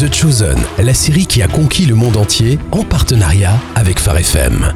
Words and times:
The 0.00 0.10
Chosen, 0.10 0.56
la 0.78 0.94
série 0.94 1.26
qui 1.26 1.42
a 1.42 1.46
conquis 1.46 1.84
le 1.84 1.94
monde 1.94 2.16
entier 2.16 2.58
en 2.70 2.84
partenariat 2.84 3.52
avec 3.74 3.98
Phare 3.98 4.16
FM. 4.16 4.72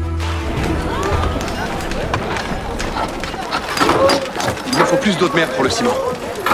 Il 4.71 4.79
me 4.79 4.85
faut 4.85 4.97
plus 4.97 5.17
d'eau 5.17 5.31
de 5.31 5.35
mer 5.35 5.49
pour 5.53 5.65
le 5.65 5.71
ciment. 5.71 5.95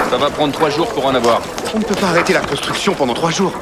Ça 0.09 0.17
va 0.19 0.31
prendre 0.31 0.53
trois 0.53 0.71
jours 0.71 0.87
pour 0.87 1.05
en 1.05 1.17
avoir. 1.17 1.43
On 1.75 1.81
ne 1.81 1.85
peut 1.85 1.97
pas 1.97 2.11
arrêter 2.11 2.33
la 2.33 2.43
construction 2.43 2.95
pendant 2.95 3.15
trois 3.15 3.33
jours. 3.33 3.53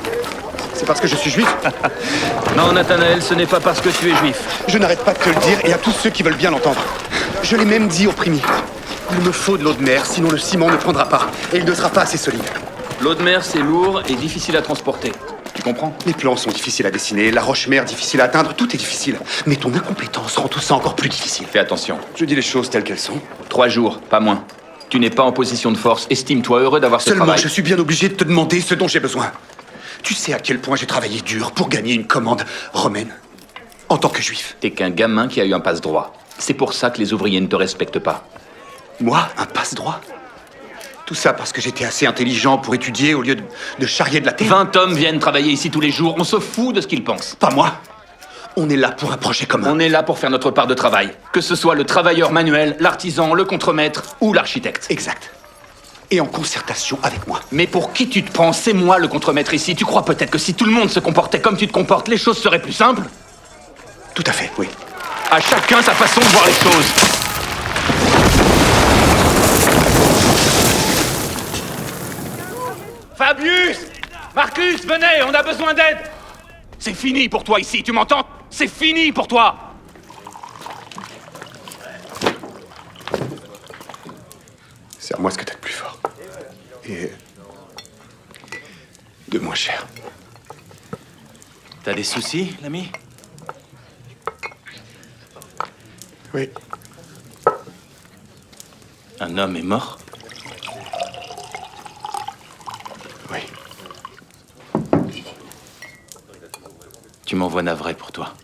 C'est 0.74 0.84
parce 0.84 1.00
que 1.00 1.08
je 1.08 1.16
suis 1.16 1.30
juif 1.30 1.48
Non, 2.58 2.72
Nathanaël, 2.72 3.22
ce 3.22 3.32
n'est 3.32 3.46
pas 3.46 3.60
parce 3.60 3.80
que 3.80 3.88
tu 3.88 4.10
es 4.10 4.14
juif. 4.16 4.36
Je 4.68 4.76
n'arrête 4.76 5.02
pas 5.06 5.14
de 5.14 5.20
te 5.20 5.30
le 5.30 5.36
dire 5.36 5.58
et 5.64 5.72
à 5.72 5.78
tous 5.78 5.92
ceux 5.92 6.10
qui 6.10 6.22
veulent 6.22 6.36
bien 6.36 6.50
l'entendre. 6.50 6.84
Je 7.42 7.56
l'ai 7.56 7.64
même 7.64 7.88
dit 7.88 8.06
au 8.06 8.12
primi. 8.12 8.42
Il 9.12 9.20
me 9.20 9.32
faut 9.32 9.56
de 9.56 9.64
l'eau 9.64 9.72
de 9.72 9.82
mer, 9.82 10.04
sinon 10.04 10.30
le 10.30 10.38
ciment 10.38 10.70
ne 10.70 10.76
prendra 10.76 11.08
pas. 11.08 11.28
Et 11.54 11.56
il 11.56 11.64
ne 11.64 11.72
sera 11.72 11.88
pas 11.88 12.02
assez 12.02 12.18
solide. 12.18 12.44
L'eau 13.00 13.14
de 13.14 13.22
mer, 13.22 13.44
c'est 13.44 13.60
lourd 13.60 14.02
et 14.08 14.14
difficile 14.14 14.56
à 14.56 14.62
transporter. 14.62 15.12
Tu 15.54 15.62
comprends? 15.62 15.96
Les 16.06 16.12
plans 16.12 16.36
sont 16.36 16.50
difficiles 16.50 16.86
à 16.86 16.90
dessiner, 16.90 17.30
la 17.30 17.42
roche-mer 17.42 17.84
difficile 17.84 18.20
à 18.20 18.24
atteindre, 18.24 18.54
tout 18.54 18.72
est 18.74 18.78
difficile. 18.78 19.18
Mais 19.46 19.56
ton 19.56 19.72
incompétence 19.74 20.36
rend 20.36 20.48
tout 20.48 20.60
ça 20.60 20.74
encore 20.74 20.94
plus 20.96 21.08
difficile. 21.08 21.46
Fais 21.50 21.58
attention. 21.58 21.98
Je 22.16 22.24
dis 22.24 22.34
les 22.34 22.42
choses 22.42 22.70
telles 22.70 22.84
qu'elles 22.84 22.98
sont. 22.98 23.20
Trois 23.48 23.68
jours, 23.68 24.00
pas 24.00 24.20
moins. 24.20 24.44
Tu 24.88 24.98
n'es 24.98 25.10
pas 25.10 25.22
en 25.22 25.32
position 25.32 25.70
de 25.70 25.76
force. 25.76 26.06
Estime-toi 26.10 26.60
heureux 26.60 26.80
d'avoir 26.80 27.00
ce 27.00 27.10
Seulement, 27.10 27.24
travail. 27.24 27.42
je 27.42 27.48
suis 27.48 27.62
bien 27.62 27.78
obligé 27.78 28.08
de 28.08 28.14
te 28.14 28.24
demander 28.24 28.60
ce 28.60 28.74
dont 28.74 28.88
j'ai 28.88 29.00
besoin. 29.00 29.30
Tu 30.02 30.14
sais 30.14 30.32
à 30.32 30.38
quel 30.38 30.60
point 30.60 30.76
j'ai 30.76 30.86
travaillé 30.86 31.20
dur 31.20 31.52
pour 31.52 31.68
gagner 31.68 31.94
une 31.94 32.06
commande 32.06 32.44
romaine 32.72 33.12
En 33.88 33.98
tant 33.98 34.08
que 34.08 34.22
juif. 34.22 34.56
T'es 34.60 34.70
qu'un 34.70 34.90
gamin 34.90 35.28
qui 35.28 35.40
a 35.40 35.44
eu 35.44 35.52
un 35.54 35.60
passe-droit. 35.60 36.14
C'est 36.38 36.54
pour 36.54 36.72
ça 36.72 36.90
que 36.90 36.98
les 36.98 37.12
ouvriers 37.12 37.40
ne 37.40 37.46
te 37.48 37.56
respectent 37.56 37.98
pas. 37.98 38.24
Moi, 39.00 39.20
un 39.36 39.44
passe-droit? 39.46 40.00
Tout 41.08 41.14
ça 41.14 41.32
parce 41.32 41.54
que 41.54 41.62
j'étais 41.62 41.86
assez 41.86 42.04
intelligent 42.04 42.58
pour 42.58 42.74
étudier 42.74 43.14
au 43.14 43.22
lieu 43.22 43.34
de, 43.34 43.42
de 43.78 43.86
charrier 43.86 44.20
de 44.20 44.26
la 44.26 44.32
terre 44.32 44.48
20 44.48 44.76
hommes 44.76 44.92
viennent 44.92 45.18
travailler 45.18 45.50
ici 45.50 45.70
tous 45.70 45.80
les 45.80 45.90
jours. 45.90 46.14
On 46.18 46.22
se 46.22 46.38
fout 46.38 46.74
de 46.74 46.82
ce 46.82 46.86
qu'ils 46.86 47.02
pensent. 47.02 47.34
Pas 47.40 47.48
moi. 47.48 47.72
On 48.56 48.68
est 48.68 48.76
là 48.76 48.90
pour 48.90 49.10
un 49.10 49.16
projet 49.16 49.46
commun. 49.46 49.70
On 49.72 49.78
est 49.78 49.88
là 49.88 50.02
pour 50.02 50.18
faire 50.18 50.28
notre 50.28 50.50
part 50.50 50.66
de 50.66 50.74
travail. 50.74 51.10
Que 51.32 51.40
ce 51.40 51.56
soit 51.56 51.74
le 51.74 51.84
travailleur 51.84 52.30
manuel, 52.30 52.76
l'artisan, 52.78 53.32
le 53.32 53.46
contremaître 53.46 54.02
ou 54.20 54.34
l'architecte. 54.34 54.84
Exact. 54.90 55.30
Et 56.10 56.20
en 56.20 56.26
concertation 56.26 56.98
avec 57.02 57.26
moi. 57.26 57.40
Mais 57.52 57.66
pour 57.66 57.94
qui 57.94 58.10
tu 58.10 58.22
te 58.22 58.30
prends? 58.30 58.52
C'est 58.52 58.74
moi 58.74 58.98
le 58.98 59.08
contremaître 59.08 59.54
ici. 59.54 59.74
Tu 59.74 59.86
crois 59.86 60.04
peut-être 60.04 60.30
que 60.30 60.36
si 60.38 60.52
tout 60.52 60.66
le 60.66 60.72
monde 60.72 60.90
se 60.90 61.00
comportait 61.00 61.40
comme 61.40 61.56
tu 61.56 61.66
te 61.66 61.72
comportes, 61.72 62.08
les 62.08 62.18
choses 62.18 62.36
seraient 62.36 62.60
plus 62.60 62.74
simples? 62.74 63.04
Tout 64.14 64.24
à 64.26 64.32
fait, 64.32 64.50
oui. 64.58 64.68
À 65.30 65.40
chacun 65.40 65.80
sa 65.80 65.92
façon 65.92 66.20
de 66.20 66.26
voir 66.26 66.44
les 66.44 66.52
choses. 66.52 67.27
Fabius 73.38 73.78
Marcus, 74.34 74.84
venez, 74.84 75.22
on 75.24 75.32
a 75.32 75.42
besoin 75.42 75.72
d'aide 75.72 75.98
C'est 76.78 76.94
fini 76.94 77.28
pour 77.28 77.44
toi 77.44 77.60
ici, 77.60 77.82
tu 77.82 77.92
m'entends? 77.92 78.26
C'est 78.50 78.68
fini 78.68 79.12
pour 79.12 79.28
toi 79.28 79.56
Serre-moi 84.98 85.30
ce 85.30 85.38
que 85.38 85.44
t'as 85.44 85.54
de 85.54 85.58
plus 85.58 85.72
fort. 85.72 85.98
Et. 86.84 87.12
de 89.28 89.38
moins 89.38 89.54
cher. 89.54 89.86
T'as 91.84 91.94
des 91.94 92.04
soucis, 92.04 92.54
l'ami? 92.62 92.90
Oui. 96.34 96.50
Un 99.20 99.38
homme 99.38 99.56
est 99.56 99.62
mort 99.62 99.98
Oui. 103.30 103.40
Tu 107.38 107.40
m'envoies 107.40 107.62
navré 107.62 107.94
pour 107.94 108.10
toi. 108.10 108.34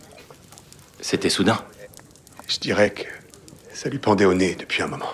C'était 1.01 1.29
soudain. 1.29 1.59
Je 2.47 2.61
dirais 2.61 2.93
que 2.93 3.03
ça 3.75 3.89
lui 3.89 3.99
pendait 3.99 4.25
au 4.25 4.35
nez 4.35 4.55
depuis 4.55 4.85
un 4.85 4.87
moment. 4.87 5.11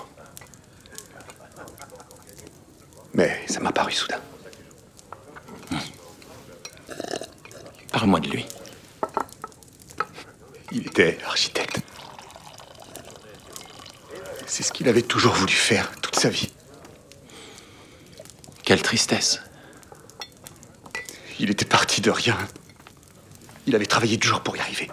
Mais 3.14 3.42
ça 3.48 3.58
m'a 3.60 3.72
paru 3.72 3.92
soudain. 3.92 4.20
Parle-moi 7.90 8.20
de 8.20 8.28
lui. 8.28 8.44
Il 10.72 10.86
était 10.86 11.16
architecte. 11.24 11.80
C'est 14.46 14.62
ce 14.62 14.72
qu'il 14.72 14.90
avait 14.90 15.00
toujours 15.00 15.32
voulu 15.32 15.54
faire 15.54 15.90
toute 16.02 16.16
sa 16.16 16.28
vie. 16.28 16.52
Quelle 18.62 18.82
tristesse. 18.82 19.40
Il 21.38 21.48
était 21.48 21.64
parti 21.64 22.02
de 22.02 22.10
rien. 22.10 22.36
Il 23.66 23.74
avait 23.74 23.86
travaillé 23.86 24.16
dur 24.16 24.42
pour 24.42 24.56
y 24.56 24.60
arriver. 24.60 24.90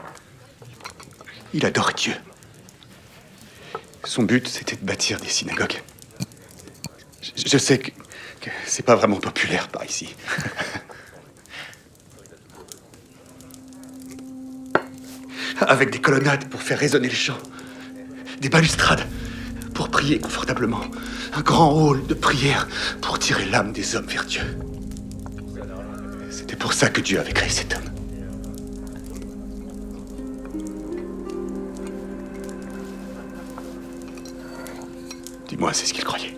Il 1.53 1.65
adorait 1.65 1.93
Dieu. 1.93 2.13
Son 4.03 4.23
but, 4.23 4.47
c'était 4.47 4.75
de 4.75 4.85
bâtir 4.85 5.19
des 5.19 5.29
synagogues. 5.29 5.81
Je, 7.35 7.57
sais 7.57 7.79
que, 7.79 7.91
que 8.41 8.49
c'est 8.65 8.83
pas 8.83 8.95
vraiment 8.95 9.19
populaire 9.19 9.67
par 9.67 9.83
ici. 9.85 10.15
Avec 15.59 15.89
des 15.89 15.99
colonnades 15.99 16.47
pour 16.49 16.61
faire 16.61 16.79
résonner 16.79 17.09
les 17.09 17.15
chants. 17.15 17.39
Des 18.39 18.49
balustrades 18.49 19.05
pour 19.73 19.89
prier 19.89 20.19
confortablement. 20.19 20.81
Un 21.33 21.41
grand 21.41 21.71
hall 21.71 22.05
de 22.07 22.13
prière 22.13 22.67
pour 23.01 23.19
tirer 23.19 23.45
l'âme 23.45 23.71
des 23.73 23.95
hommes 23.95 24.07
vers 24.07 24.25
Dieu. 24.25 24.43
C'était 26.29 26.55
pour 26.55 26.73
ça 26.73 26.89
que 26.89 27.01
Dieu 27.01 27.19
avait 27.19 27.33
créé 27.33 27.49
cet 27.49 27.75
homme. 27.75 27.96
Dis-moi, 35.57 35.73
c'est 35.73 35.87
ce 35.87 35.93
qu'il 35.95 36.03
croyait. 36.03 36.37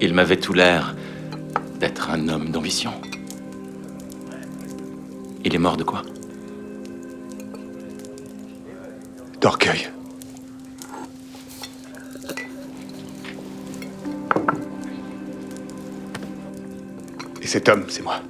Il 0.00 0.14
m'avait 0.14 0.38
tout 0.38 0.54
l'air 0.54 0.96
d'être 1.78 2.08
un 2.08 2.30
homme 2.30 2.48
d'ambition. 2.48 2.92
Il 5.44 5.54
est 5.54 5.58
mort 5.58 5.76
de 5.76 5.84
quoi? 5.84 6.00
D'orgueil. 9.42 9.90
Et 17.42 17.46
cet 17.46 17.68
homme, 17.68 17.84
c'est 17.88 18.02
moi. 18.02 18.22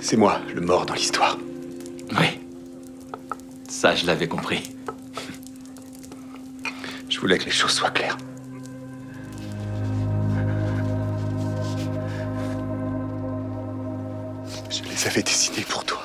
C'est 0.00 0.16
moi, 0.16 0.38
le 0.54 0.60
mort 0.60 0.86
dans 0.86 0.94
l'histoire. 0.94 1.36
Oui. 2.12 2.38
Ça, 3.68 3.96
je 3.96 4.06
l'avais 4.06 4.28
compris. 4.28 4.75
Je 7.26 7.28
voulais 7.32 7.40
que 7.40 7.46
les 7.46 7.50
choses 7.50 7.72
soient 7.72 7.90
claires. 7.90 8.16
Je 14.70 14.82
les 14.84 15.06
avais 15.08 15.24
dessinés 15.24 15.64
pour 15.68 15.84
toi. 15.84 16.02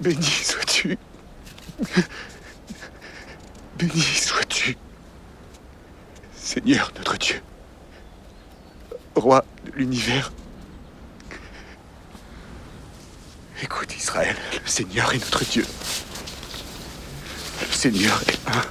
Béni 0.00 0.24
sois-tu. 0.24 0.98
Béni 3.78 4.00
sois-tu. 4.00 4.76
Seigneur 6.34 6.90
notre 6.96 7.16
Dieu. 7.16 7.40
Roi 9.14 9.44
de 9.64 9.70
l'univers. 9.70 10.32
Écoute 13.60 13.92
Israël, 13.96 14.36
le 14.62 14.68
Seigneur 14.68 15.12
est 15.12 15.18
notre 15.18 15.44
Dieu. 15.44 15.64
Le 17.60 17.72
Seigneur 17.74 18.22
est 18.28 18.38
un. 18.48 18.62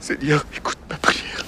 Seigneur, 0.00 0.46
écoute 0.56 0.78
ma 0.88 0.96
prière. 0.96 1.44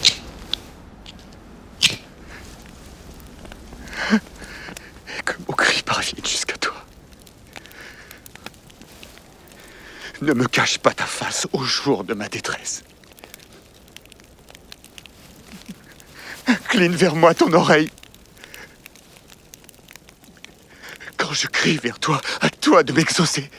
Et 4.13 5.23
que 5.25 5.35
mon 5.47 5.55
cri 5.55 5.83
parvienne 5.85 6.27
jusqu'à 6.27 6.57
toi. 6.57 6.75
Ne 10.21 10.33
me 10.33 10.47
cache 10.49 10.79
pas 10.79 10.93
ta 10.93 11.07
face 11.07 11.47
au 11.53 11.63
jour 11.63 12.03
de 12.03 12.15
ma 12.15 12.29
détresse. 12.29 12.83
Incline 16.69 16.97
vers 16.97 17.15
moi 17.15 17.33
ton 17.33 17.51
oreille. 17.55 17.91
Quand 21.17 21.33
je 21.33 21.47
crie 21.47 21.79
vers 21.79 21.99
toi, 21.99 22.21
à 22.43 22.51
toi 22.51 22.83
de 22.83 22.93
m'exaucer. 22.93 23.51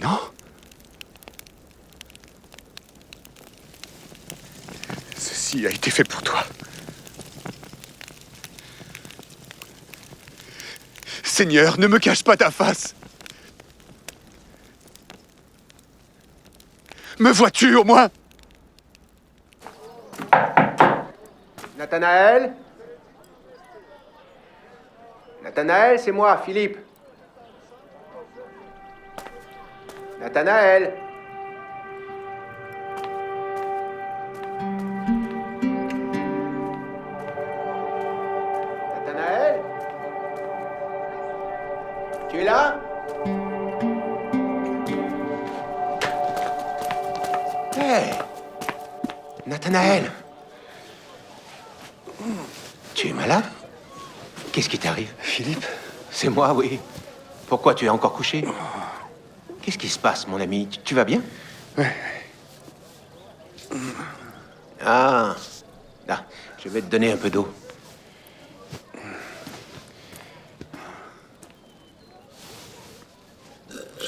Non? 0.00 0.18
Ceci 5.16 5.64
a 5.66 5.70
été 5.70 5.92
fait 5.92 6.02
pour 6.02 6.22
toi. 6.22 6.44
Seigneur, 11.22 11.78
ne 11.78 11.86
me 11.86 12.00
cache 12.00 12.24
pas 12.24 12.36
ta 12.36 12.50
face. 12.50 12.96
Me 17.20 17.30
vois-tu 17.30 17.76
au 17.76 17.84
moins? 17.84 18.10
Nathanaël. 21.86 22.52
Nathanaël, 25.44 26.00
c'est 26.00 26.10
moi, 26.10 26.36
Philippe. 26.38 26.78
Nathanaël. 30.20 30.92
Nathanaël. 38.96 39.60
Tu 42.28 42.38
es 42.40 42.44
là? 42.44 42.80
Hé 47.78 48.10
Nathanaël 49.46 50.10
Tu 52.96 53.08
es 53.08 53.12
malade? 53.12 53.44
Qu'est-ce 54.52 54.70
qui 54.70 54.78
t'arrive? 54.78 55.12
Philippe 55.18 55.66
C'est 56.10 56.30
moi, 56.30 56.54
oui. 56.54 56.78
Pourquoi 57.46 57.74
tu 57.74 57.84
es 57.84 57.88
encore 57.90 58.14
couché? 58.14 58.42
Qu'est-ce 59.60 59.76
qui 59.76 59.88
se 59.88 59.98
passe, 59.98 60.26
mon 60.26 60.40
ami? 60.40 60.66
Tu- 60.66 60.78
Tu 60.80 60.94
vas 60.94 61.04
bien? 61.04 61.20
Ouais. 61.76 61.94
Ah. 64.82 65.36
Là, 66.08 66.24
je 66.64 66.70
vais 66.70 66.80
te 66.80 66.86
donner 66.86 67.12
un 67.12 67.18
peu 67.18 67.28
d'eau. 67.28 67.46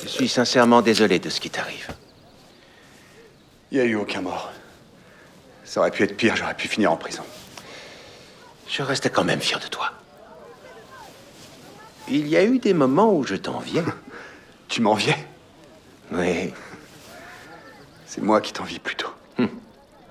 Je 0.03 0.07
suis 0.09 0.29
sincèrement 0.29 0.83
désolé 0.83 1.19
de 1.19 1.29
ce 1.31 1.41
qui 1.41 1.51
t'arrive. 1.51 1.89
Il 3.71 3.79
n'y 3.79 3.85
a 3.85 3.87
eu 3.87 3.97
aucun 3.97 4.23
mort. 4.23 4.51
Ça 5.65 5.81
aurait 5.81 5.91
pu 5.91 6.03
être 6.05 6.17
pire, 6.17 6.37
j'aurais 6.37 6.55
pu 6.55 6.69
finir 6.69 6.93
en 6.93 6.97
prison. 6.97 7.23
Je 8.69 8.83
reste 8.83 9.11
quand 9.13 9.25
même 9.25 9.41
fier 9.41 9.59
de 9.61 9.67
toi. 9.67 9.93
Il 12.09 12.29
y 12.29 12.37
a 12.37 12.45
eu 12.45 12.59
des 12.59 12.75
moments 12.75 13.13
où 13.13 13.25
je 13.25 13.35
t'enviais. 13.35 13.83
Tu 14.69 14.83
m'enviais 14.83 15.17
Oui, 16.13 16.53
C'est 18.05 18.21
moi 18.21 18.43
qui 18.43 18.53
t'envie 18.53 18.79
plutôt. 18.79 19.09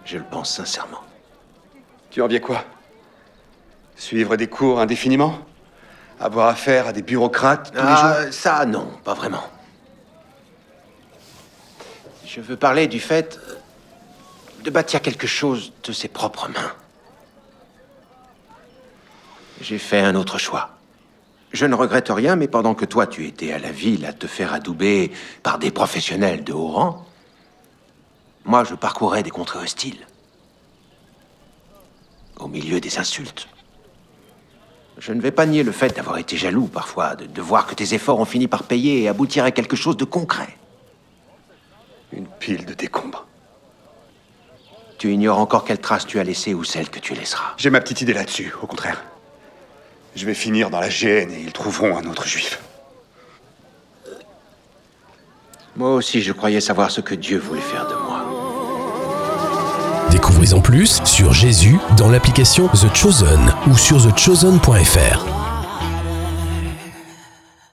je 0.03 0.17
le 0.17 0.23
pense 0.23 0.55
sincèrement. 0.55 1.03
Tu 2.09 2.23
enviais 2.23 2.41
quoi? 2.41 2.63
Suivre 3.95 4.35
des 4.35 4.47
cours 4.47 4.79
indéfiniment? 4.79 5.37
Avoir 6.19 6.47
affaire 6.47 6.87
à 6.87 6.93
des 6.93 7.03
bureaucrates 7.03 7.71
tous 7.71 7.77
les 7.77 7.83
jours? 7.87 7.95
Ah, 8.03 8.31
ça, 8.31 8.65
non, 8.65 8.87
pas 9.03 9.13
vraiment. 9.13 9.43
Je 12.25 12.41
veux 12.41 12.57
parler 12.57 12.87
du 12.87 12.99
fait 12.99 13.39
de 14.63 14.69
bâtir 14.71 15.03
quelque 15.03 15.27
chose 15.27 15.71
de 15.83 15.91
ses 15.91 16.07
propres 16.07 16.47
mains. 16.49 16.71
J'ai 19.61 19.77
fait 19.77 19.99
un 19.99 20.15
autre 20.15 20.37
choix. 20.37 20.77
Je 21.51 21.65
ne 21.65 21.75
regrette 21.75 22.09
rien, 22.09 22.35
mais 22.35 22.47
pendant 22.47 22.75
que 22.75 22.85
toi 22.85 23.07
tu 23.07 23.25
étais 23.25 23.51
à 23.51 23.59
la 23.59 23.71
ville 23.71 24.05
à 24.05 24.13
te 24.13 24.27
faire 24.27 24.53
adouber 24.53 25.11
par 25.43 25.59
des 25.59 25.71
professionnels 25.71 26.43
de 26.43 26.53
haut 26.53 26.67
rang, 26.67 27.05
moi 28.45 28.63
je 28.63 28.75
parcourais 28.75 29.23
des 29.23 29.29
contrées 29.29 29.59
hostiles. 29.59 30.05
Au 32.39 32.47
milieu 32.47 32.79
des 32.79 32.99
insultes. 32.99 33.47
Je 34.99 35.13
ne 35.13 35.21
vais 35.21 35.31
pas 35.31 35.45
nier 35.45 35.63
le 35.63 35.71
fait 35.71 35.95
d'avoir 35.95 36.17
été 36.17 36.37
jaloux 36.37 36.67
parfois, 36.67 37.15
de, 37.15 37.41
voir 37.41 37.67
que 37.67 37.75
tes 37.75 37.93
efforts 37.93 38.19
ont 38.19 38.25
fini 38.25 38.47
par 38.47 38.63
payer 38.63 39.03
et 39.03 39.07
aboutir 39.07 39.43
à 39.43 39.51
quelque 39.51 39.75
chose 39.75 39.95
de 39.95 40.05
concret. 40.05 40.57
Une 42.11 42.25
pile 42.25 42.65
de 42.65 42.73
décombres. 42.73 43.27
Tu 44.97 45.13
ignores 45.13 45.39
encore 45.39 45.65
quelle 45.65 45.79
trace 45.79 46.07
tu 46.07 46.19
as 46.19 46.23
laissée 46.23 46.55
ou 46.55 46.63
celle 46.63 46.89
que 46.89 46.99
tu 46.99 47.13
laisseras. 47.13 47.53
J'ai 47.57 47.69
ma 47.69 47.79
petite 47.79 48.01
idée 48.01 48.13
là-dessus, 48.13 48.53
au 48.61 48.65
contraire. 48.65 49.03
Je 50.17 50.25
vais 50.25 50.33
finir 50.33 50.71
dans 50.71 50.79
la 50.79 50.89
GN 50.89 51.29
et 51.29 51.43
ils 51.43 51.51
trouveront 51.51 51.95
un 51.95 52.03
autre 52.09 52.25
juif. 52.25 52.59
Moi 55.75 55.93
aussi, 55.93 56.23
je 56.23 56.33
croyais 56.33 56.59
savoir 56.59 56.89
ce 56.89 57.01
que 57.01 57.13
Dieu 57.13 57.37
voulait 57.37 57.61
faire 57.61 57.87
de 57.87 57.93
moi. 57.93 58.25
Découvrez 60.09 60.53
en 60.53 60.59
plus 60.59 61.03
sur 61.03 61.33
Jésus 61.33 61.77
dans 61.97 62.09
l'application 62.09 62.67
The 62.69 62.95
Chosen 62.95 63.53
ou 63.67 63.77
sur 63.77 64.01
thechosen.fr. 64.01 65.36